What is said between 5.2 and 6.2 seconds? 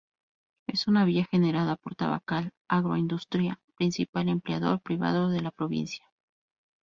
de la Provincia.